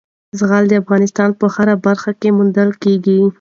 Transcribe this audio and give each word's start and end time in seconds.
زغال 0.39 0.63
د 0.67 0.73
افغانستان 0.81 1.29
په 1.39 1.45
هره 1.55 1.75
برخه 1.85 2.11
کې 2.19 2.29
موندل 2.37 2.69
کېږي. 2.83 3.19